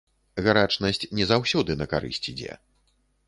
Гарачнасць 0.45 1.03
не 1.19 1.27
заўсёды 1.33 1.71
на 1.81 1.89
карысць 1.93 2.25
ідзе. 2.35 2.57